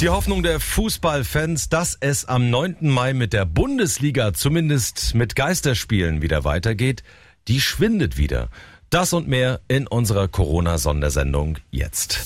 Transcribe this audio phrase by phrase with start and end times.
[0.00, 2.76] Die Hoffnung der Fußballfans, dass es am 9.
[2.80, 7.02] Mai mit der Bundesliga zumindest mit Geisterspielen wieder weitergeht,
[7.48, 8.48] die schwindet wieder.
[8.88, 12.24] Das und mehr in unserer Corona-Sondersendung jetzt.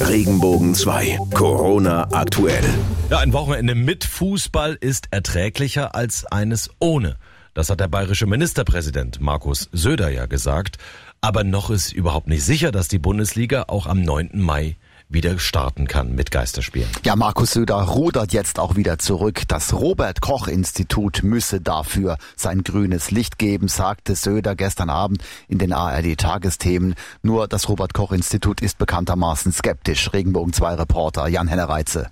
[0.00, 1.18] Regenbogen 2.
[1.34, 2.64] Corona aktuell.
[3.10, 7.18] Ja, ein Wochenende mit Fußball ist erträglicher als eines ohne.
[7.52, 10.78] Das hat der bayerische Ministerpräsident Markus Söder ja gesagt.
[11.20, 14.30] Aber noch ist überhaupt nicht sicher, dass die Bundesliga auch am 9.
[14.40, 14.78] Mai
[15.10, 16.88] wieder starten kann mit Geisterspielen.
[17.04, 19.42] Ja, Markus Söder rudert jetzt auch wieder zurück.
[19.48, 25.58] Das Robert Koch Institut müsse dafür sein grünes Licht geben, sagte Söder gestern Abend in
[25.58, 26.94] den ARD Tagesthemen.
[27.22, 30.12] Nur das Robert Koch Institut ist bekanntermaßen skeptisch.
[30.12, 32.10] Regenbogen 2 Reporter Jan Henner Reitze.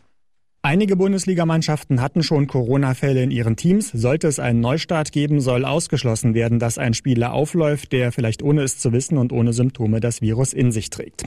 [0.61, 3.93] Einige Bundesligamannschaften hatten schon Corona-Fälle in ihren Teams.
[3.93, 8.63] Sollte es einen Neustart geben, soll ausgeschlossen werden, dass ein Spieler aufläuft, der vielleicht ohne
[8.63, 11.23] es zu wissen und ohne Symptome das Virus in sich trägt.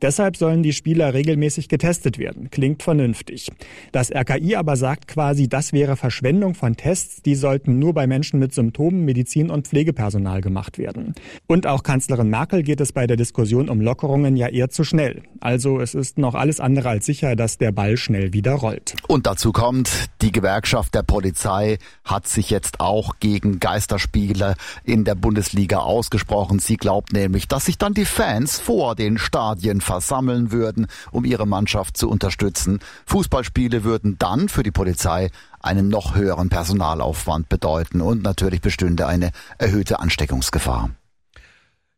[0.00, 2.48] Deshalb sollen die Spieler regelmäßig getestet werden.
[2.50, 3.50] Klingt vernünftig.
[3.90, 7.22] Das RKI aber sagt quasi, das wäre Verschwendung von Tests.
[7.22, 11.14] Die sollten nur bei Menschen mit Symptomen, Medizin und Pflegepersonal gemacht werden.
[11.48, 15.22] Und auch Kanzlerin Merkel geht es bei der Diskussion um Lockerungen ja eher zu schnell.
[15.40, 18.94] Also es ist noch alles andere als sicher, dass der Ball schnell wieder rollt gewollt.
[19.06, 19.90] Und dazu kommt,
[20.22, 26.58] die Gewerkschaft der Polizei hat sich jetzt auch gegen Geisterspiele in der Bundesliga ausgesprochen.
[26.58, 31.46] Sie glaubt nämlich, dass sich dann die Fans vor den Stadien versammeln würden, um ihre
[31.46, 32.80] Mannschaft zu unterstützen.
[33.06, 39.30] Fußballspiele würden dann für die Polizei einen noch höheren Personalaufwand bedeuten und natürlich bestünde eine
[39.58, 40.90] erhöhte Ansteckungsgefahr.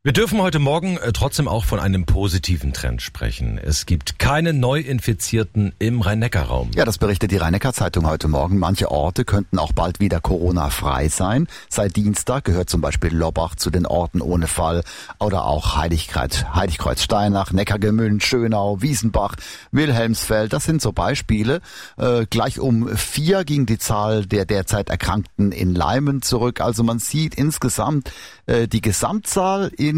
[0.08, 3.60] Wir dürfen heute Morgen äh, trotzdem auch von einem positiven Trend sprechen.
[3.62, 6.70] Es gibt keine Neuinfizierten im Rhein-Neckar-Raum.
[6.74, 8.58] Ja, das berichtet die Rhein-Neckar-Zeitung heute Morgen.
[8.58, 11.46] Manche Orte könnten auch bald wieder Corona-frei sein.
[11.68, 14.82] Seit Dienstag gehört zum Beispiel Lobbach zu den Orten ohne Fall
[15.20, 19.34] oder auch Heiligkreuz, Heiligkreuz Steinach, Neckargemünd, Schönau, Wiesenbach,
[19.72, 20.54] Wilhelmsfeld.
[20.54, 21.60] Das sind so Beispiele.
[21.98, 26.62] Äh, gleich um vier ging die Zahl der derzeit Erkrankten in Leimen zurück.
[26.62, 28.10] Also man sieht insgesamt
[28.46, 29.97] äh, die Gesamtzahl in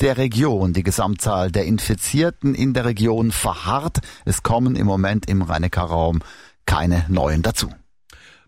[0.00, 3.98] der Region, die Gesamtzahl der Infizierten in der Region verharrt.
[4.24, 6.20] Es kommen im Moment im rhein raum
[6.66, 7.70] keine neuen dazu.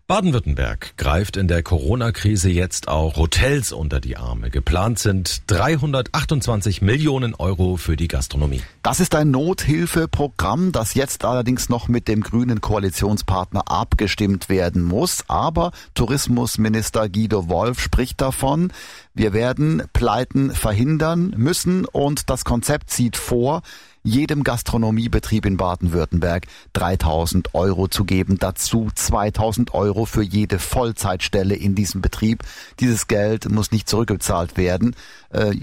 [0.09, 4.49] Baden-Württemberg greift in der Corona-Krise jetzt auch Hotels unter die Arme.
[4.49, 8.63] Geplant sind 328 Millionen Euro für die Gastronomie.
[8.81, 15.25] Das ist ein Nothilfeprogramm, das jetzt allerdings noch mit dem grünen Koalitionspartner abgestimmt werden muss.
[15.27, 18.73] Aber Tourismusminister Guido Wolf spricht davon,
[19.13, 23.61] wir werden Pleiten verhindern müssen und das Konzept sieht vor,
[24.09, 28.37] jedem Gastronomiebetrieb in Baden-Württemberg 3000 Euro zu geben.
[28.39, 32.43] Dazu 2000 Euro für jede Vollzeitstelle in diesem Betrieb.
[32.79, 34.95] Dieses Geld muss nicht zurückgezahlt werden.
[35.29, 35.55] Äh,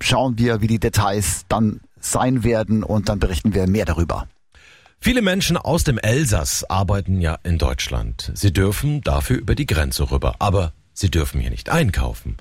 [0.00, 4.26] schauen wir, wie die Details dann sein werden und dann berichten wir mehr darüber.
[5.00, 8.32] Viele Menschen aus dem Elsass arbeiten ja in Deutschland.
[8.34, 12.36] Sie dürfen dafür über die Grenze rüber, aber sie dürfen hier nicht einkaufen.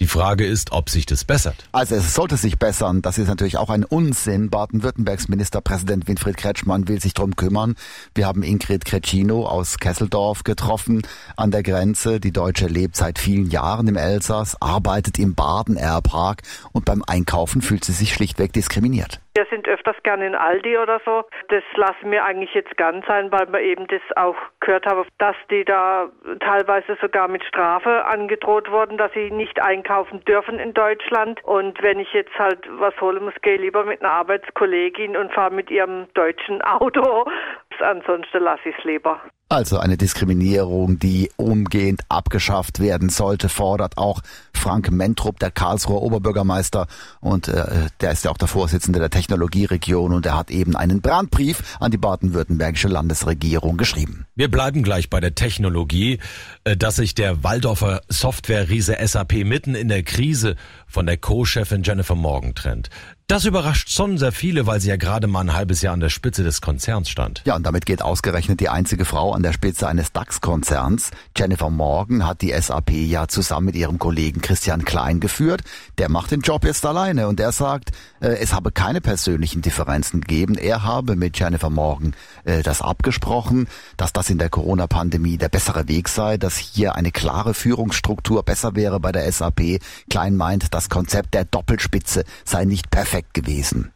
[0.00, 1.56] Die Frage ist, ob sich das bessert.
[1.72, 3.02] Also es sollte sich bessern.
[3.02, 4.48] Das ist natürlich auch ein Unsinn.
[4.48, 7.74] Baden-Württembergs Ministerpräsident Winfried Kretschmann will sich drum kümmern.
[8.14, 11.02] Wir haben Ingrid Kretschino aus Kesseldorf getroffen
[11.36, 12.20] an der Grenze.
[12.20, 17.84] Die Deutsche lebt seit vielen Jahren im Elsass, arbeitet im Baden-Air-Park und beim Einkaufen fühlt
[17.84, 19.20] sie sich schlichtweg diskriminiert.
[19.34, 21.24] Wir sind öfters gerne in Aldi oder so.
[21.50, 25.36] Das lassen wir eigentlich jetzt ganz sein, weil wir eben das auch gehört haben, dass
[25.50, 26.08] die da
[26.40, 31.44] teilweise sogar mit Strafe angedroht wurden, dass sie nicht einkaufen dürfen in Deutschland.
[31.44, 35.52] Und wenn ich jetzt halt was holen muss, gehe lieber mit einer Arbeitskollegin und fahre
[35.52, 37.26] mit ihrem deutschen Auto.
[37.80, 39.20] Ansonsten lasse ich es lieber.
[39.50, 44.20] Also eine Diskriminierung, die umgehend abgeschafft werden sollte, fordert auch
[44.68, 46.88] Frank Mentrup, der Karlsruher Oberbürgermeister.
[47.20, 51.00] Und äh, der ist ja auch der Vorsitzende der Technologieregion und er hat eben einen
[51.00, 54.26] Brandbrief an die baden-württembergische Landesregierung geschrieben.
[54.34, 56.18] Wir bleiben gleich bei der Technologie,
[56.64, 60.54] äh, dass sich der Waldorfer Software-Riese SAP mitten in der Krise
[60.86, 62.90] von der Co-Chefin Jennifer Morgan trennt.
[63.30, 66.08] Das überrascht schon sehr viele, weil sie ja gerade mal ein halbes Jahr an der
[66.08, 67.42] Spitze des Konzerns stand.
[67.44, 71.10] Ja, und damit geht ausgerechnet die einzige Frau an der Spitze eines DAX-Konzerns.
[71.36, 75.60] Jennifer Morgan hat die SAP ja zusammen mit ihrem Kollegen Christian Klein geführt.
[75.98, 77.90] Der macht den Job jetzt alleine und er sagt,
[78.20, 80.54] äh, es habe keine persönlichen Differenzen gegeben.
[80.54, 82.14] Er habe mit Jennifer Morgan
[82.44, 87.12] äh, das abgesprochen, dass das in der Corona-Pandemie der bessere Weg sei, dass hier eine
[87.12, 89.80] klare Führungsstruktur besser wäre bei der SAP.
[90.08, 93.92] Klein meint, das Konzept der Doppelspitze sei nicht perfekt gewesen.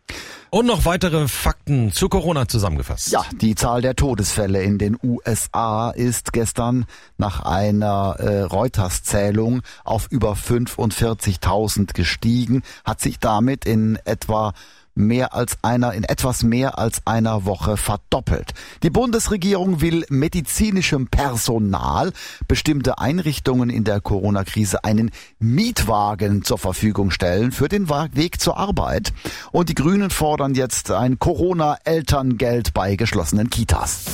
[0.51, 3.11] Und noch weitere Fakten zu Corona zusammengefasst.
[3.11, 6.85] Ja, die Zahl der Todesfälle in den USA ist gestern
[7.17, 14.53] nach einer äh, Reuters-Zählung auf über 45.000 gestiegen, hat sich damit in etwa
[14.95, 18.53] mehr als einer, in etwas mehr als einer Woche verdoppelt.
[18.83, 22.13] Die Bundesregierung will medizinischem Personal
[22.49, 29.13] bestimmte Einrichtungen in der Corona-Krise einen Mietwagen zur Verfügung stellen für den Weg zur Arbeit.
[29.51, 34.05] Und die Grünen fordern jetzt ein Corona-Elterngeld bei geschlossenen Kitas.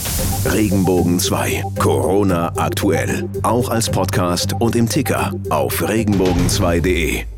[0.45, 1.65] Regenbogen 2.
[1.79, 3.29] Corona aktuell.
[3.43, 7.38] Auch als Podcast und im Ticker auf regenbogen2.de.